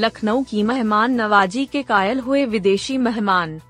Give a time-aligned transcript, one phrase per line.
[0.00, 3.60] लखनऊ की मेहमान नवाजी के कायल हुए विदेशी मेहमान।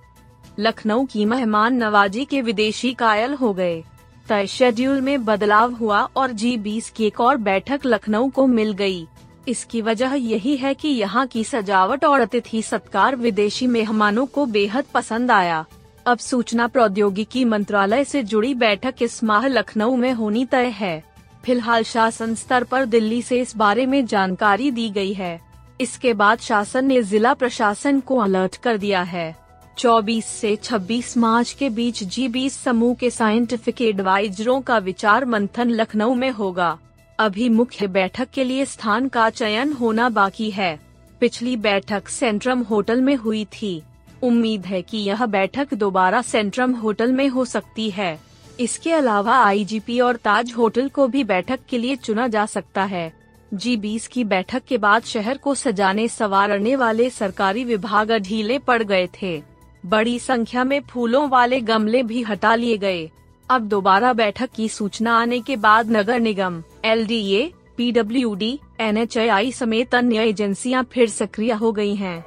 [0.58, 3.82] लखनऊ की मेहमान नवाजी के विदेशी कायल हो गए।
[4.28, 8.72] तय शेड्यूल में बदलाव हुआ और जी बीस की एक और बैठक लखनऊ को मिल
[8.72, 9.06] गई।
[9.48, 14.84] इसकी वजह यही है कि यहाँ की सजावट और अतिथि सत्कार विदेशी मेहमानों को बेहद
[14.94, 15.64] पसंद आया।
[16.06, 21.02] अब सूचना प्रौद्योगिकी मंत्रालय से जुड़ी बैठक इस माह लखनऊ में होनी तय है।
[21.44, 25.49] फ़िलहाल शासन स्तर पर दिल्ली से इस बारे में जानकारी दी गई है।
[25.80, 29.36] इसके बाद शासन ने जिला प्रशासन को अलर्ट कर दिया है।
[29.78, 35.70] 24 से 26 मार्च के बीच जी बीस समूह के साइंटिफिक एडवाइजरों का विचार मंथन
[35.70, 36.78] लखनऊ में होगा।
[37.18, 40.80] अभी मुख्य बैठक के लिए स्थान का चयन होना बाकी है।
[41.20, 43.82] पिछली बैठक सेंट्रम होटल में हुई थी।
[44.22, 48.20] उम्मीद है कि यह बैठक दोबारा सेंट्रम होटल में हो सकती है।
[48.60, 53.19] इसके अलावा आईजीपी और ताज होटल को भी बैठक के लिए चुना जा सकता है।
[53.52, 58.82] जी बीस की बैठक के बाद शहर को सजाने सवारने वाले सरकारी विभाग ढीले पड़
[58.82, 59.42] गए थे।
[59.84, 63.10] बड़ी संख्या में फूलों वाले गमले भी हटा लिए गए।
[63.48, 68.34] अब दोबारा बैठक की सूचना आने के बाद नगर निगम L D A P W
[68.34, 69.06] D N
[69.52, 72.24] समेत अन्य एजेंसियाँ फिर सक्रिय हो गई हैं।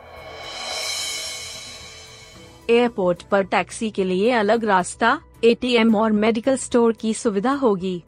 [2.70, 8.02] एयरपोर्ट पर टैक्सी के लिए अलग रास्ता, एटीएम और मेडिकल स्टोर की सुविधा होगी।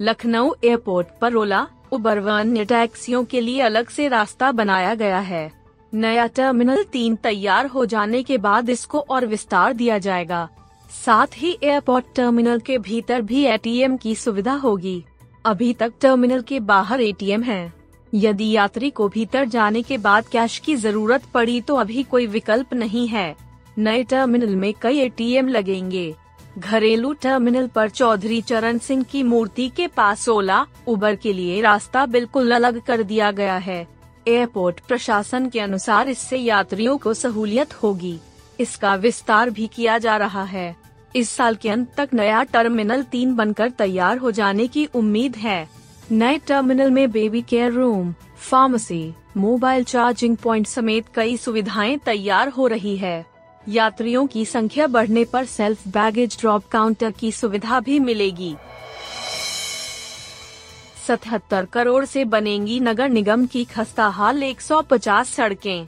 [0.00, 5.18] लखनऊ एयरपोर्ट पर ओला उबर व अन्य टैक्सियों के लिए अलग से रास्ता बनाया गया
[5.18, 5.50] है।
[5.92, 10.48] नया टर्मिनल तीन तैयार हो जाने के बाद इसको और विस्तार दिया जाएगा।
[10.90, 15.04] साथ ही एयरपोर्ट टर्मिनल के भीतर भी एटीएम की सुविधा होगी।
[15.44, 17.72] अभी तक टर्मिनल के बाहर एटीएम है।
[18.12, 22.74] यदि यात्री को भीतर जाने के बाद कैश की ज़रूरत पड़ी तो अभी कोई विकल्प
[22.74, 23.34] नहीं है।
[23.78, 26.14] नए टर्मिनल में कई एटीएम लगेंगे।
[26.58, 32.06] घरेलू टर्मिनल पर चौधरी चरण सिंह की मूर्ति के पास ओला उबर के लिए रास्ता
[32.06, 33.86] बिल्कुल अलग कर दिया गया है।
[34.28, 38.18] एयरपोर्ट प्रशासन के अनुसार इससे यात्रियों को सहूलियत होगी।
[38.60, 40.76] इसका विस्तार भी किया जा रहा है।
[41.16, 45.68] इस साल के अंत तक नया टर्मिनल तीन बनकर तैयार हो जाने की उम्मीद है।
[46.12, 52.66] नए टर्मिनल में baby care room, pharmacy, mobile charging point समेत कई सुविधाएँ तैयार हो
[52.66, 53.33] रही है।
[53.68, 58.56] यात्रियों की संख्या बढ़ने पर सेल्फ बैगेज ड्रॉप काउंटर की सुविधा भी मिलेगी।
[61.08, 65.86] सतहत्तर करोड़ से बनेंगी नगर निगम की खस्ता खस्ताहाल 150 सड़कें।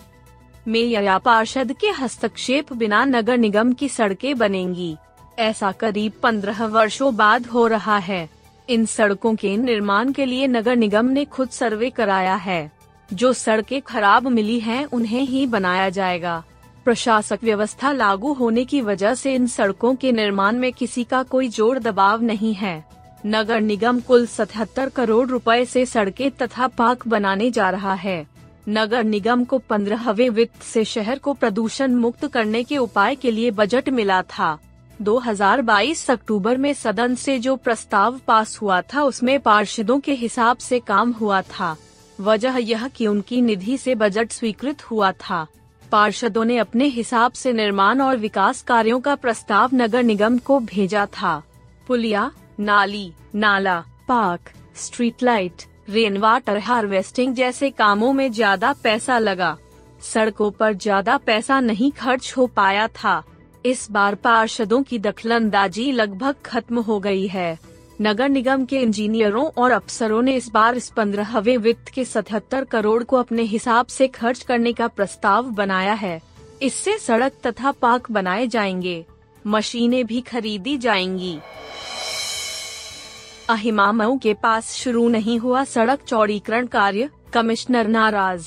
[0.68, 4.96] मेयर या पार्षद के हस्तक्षेप बिना नगर निगम की सड़कें बनेंगी।
[5.38, 8.30] ऐसा करीब पंद्रह वर्षों बाद हो रहा है।
[8.68, 12.72] इन सड़कों के निर्माण के लिए नगर निगम ने खुद सर्वे कराया है।
[13.12, 16.44] जो सड़कें खराब मिली हैं, उन्हें ही बनाया जाएगा।
[16.86, 21.48] प्रशासक व्यवस्था लागू होने की वजह से इन सड़कों के निर्माण में किसी का कोई
[21.48, 22.84] ज़ोर दबाव नहीं है।
[23.26, 28.26] नगर निगम कुल सतहत्तर करोड़ रुपए से सड़कें तथा पार्क बनाने जा रहा है।
[28.68, 33.50] नगर निगम को पंद्रहवे वित्त से शहर को प्रदूषण मुक्त करने के उपाय के लिए
[33.50, 34.58] बजट मिला था।
[35.00, 40.78] 2022 अक्टूबर में सदन से जो प्रस्ताव पास हुआ था, उसमें पार्षदों के हिसाब से
[40.78, 41.76] काम हुआ था।
[42.20, 45.46] वजह यह कि उनकी निधि से बजट स्वीकृत हुआ था।
[45.86, 51.06] पार्षदों ने अपने हिसाब से निर्माण और विकास कार्यों का प्रस्ताव नगर निगम को भेजा
[51.12, 51.42] था।
[51.86, 52.30] पुलिया,
[52.60, 59.56] नाली, नाला, park, street light rain water harvesting जैसे कामों में ज़्यादा पैसा लगा।
[60.04, 63.22] सड़कों पर ज़्यादा पैसा नहीं खर्च हो पाया था।
[63.66, 67.58] इस बार पार्षदों की दखलंदाजी लगभग खत्म हो गई है।
[68.00, 73.02] नगर निगम के इंजीनियरों और अफसरों ने इस बार इस पंद्रहवे वित्त के सतहत्तर करोड़
[73.04, 76.22] को अपने हिसाब से खर्च करने का प्रस्ताव बनाया है।
[76.62, 79.06] इससे सड़क तथा पार्क बनाए जाएँगे।
[79.46, 81.38] मशीनें भी खरीदी जाएँगी।
[83.50, 88.46] अहिमामऊ के पास शुरू नहीं हुआ सड़क चौड़ीकरण कार्य, कमिश्नर नाराज़।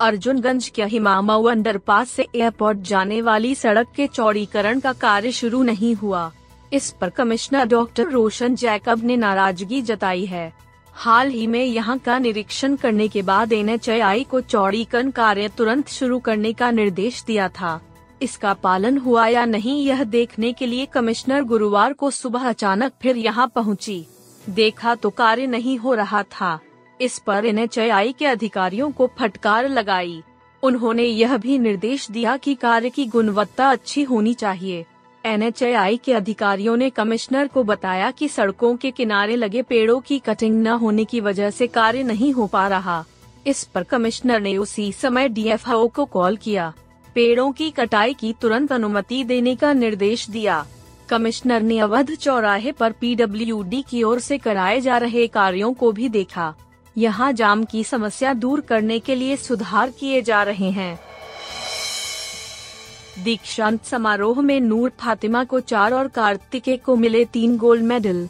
[0.00, 5.94] अर्जुनगंज के अहिमामऊ अंडरपास से एयरपोर्ट जाने वाली सड़क के चौड़ीकरण का कार्य शुरू नहीं
[5.94, 6.32] हुआ।
[6.72, 10.52] इस पर कमिश्नर डॉक्टर रोशन जैकब ने नाराज़गी जताई है।
[10.94, 13.76] हाल ही में यहाँ का निरीक्षण करने के बाद एन
[14.30, 17.80] को चौड़ीकरण कार्य तुरंत शुरू करने का निर्देश दिया था।
[18.22, 23.16] इसका पालन हुआ या नहीं यह देखने के लिए कमिश्नर गुरुवार को सुबह अचानक फिर
[23.16, 24.04] यहाँ पहुँची।
[24.50, 26.58] देखा तो कार्य नहीं हो रहा था।
[27.00, 30.22] इस पर एन के अधिकारियों को फटकार लगाई।
[30.62, 34.84] उन्होंने यह भी निर्देश दिया कि कार्य की गुणवत्ता अच्छी होनी चाहिए।
[35.24, 35.50] एन
[36.04, 40.66] के अधिकारियों ने कमिश्नर को बताया कि सड़कों के किनारे लगे पेड़ों की कटिंग न
[40.66, 43.04] होने की वजह से कार्य नहीं हो पा रहा।
[43.46, 46.72] इस पर कमिश्नर ने उसी समय डीएफओ को कॉल किया।
[47.14, 50.66] पेड़ों की कटाई की तुरंत अनुमति देने का निर्देश दिया।
[51.08, 56.08] कमिश्नर ने अवध चौराहे पर पीडब्ल्यूडी की ओर से कराए जा रहे कार्यों को भी
[56.08, 56.54] देखा।
[56.98, 60.98] यहाँ जाम की समस्या दूर करने के लिए सुधार किए जा रहे हैं।
[63.18, 68.28] दीक्षांत समारोह में नूर फातिमा को चार और कार्तिके को मिले तीन गोल्ड मेडल।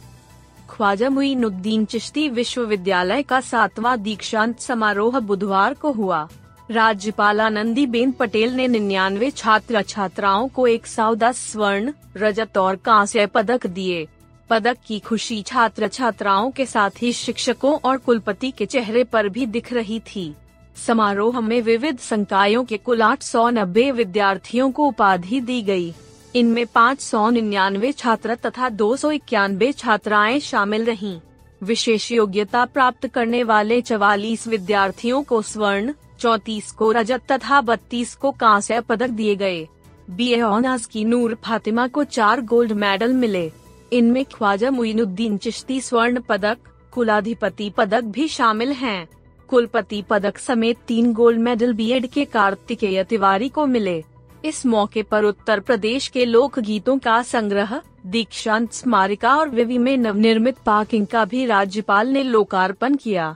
[0.69, 6.27] ख्वाजा मुईनुद्दीन चिश्ती विश्वविद्यालय का सातवां दीक्षांत समारोह बुधवार को हुआ।
[6.71, 12.75] राज्यपाल आनंदी बेन पटेल ने निन्यानवे छात्र छात्राओं को एक सौ दस स्वर्ण, रजत और
[12.75, 14.07] कांस्य पदक दिए।
[14.49, 19.45] पदक की खुशी छात्र छात्राओं के साथ ही शिक्षकों और कुलपति के चेहरे पर भी
[19.45, 20.33] दिख रही थी।
[20.75, 25.93] समारोह में विविध संकायों के कुल आठ सौ नब्बे विद्यार्थियों को उपाधि दी गई।
[26.35, 31.19] इनमें पाँच सौ निन्यानवे छात्र तथा दो सौ इक्यानवे छात्राएँ शामिल रहीं।
[31.61, 38.31] विशेष योग्यता प्राप्त करने वाले चवालीस विद्यार्थियों को स्वर्ण, चौतीस को रजत तथा बत्तीस को
[38.31, 39.67] कांस्य पदक दिए गए
[40.09, 40.39] बी ए
[40.91, 43.51] की नूर फातिमा को चार गोल्ड मेडल मिले
[43.93, 46.57] इनमें ख्वाजा मुइनुद्दीन चिश्ती स्वर्ण पदक,
[46.91, 49.07] कुलाधिपति पदक भी शामिल हैं।
[49.47, 54.03] कुलपति पदक समेत तीन गोल्ड मेडल बीएड के कार्तिकेय तिवारी को मिले।
[54.45, 59.95] इस मौके पर उत्तर प्रदेश के लोक गीतों का संग्रह, दीक्षांत, स्मारिका और विवि में
[59.97, 63.35] नवनिर्मित पार्किंग का भी राज्यपाल ने लोकार्पण किया।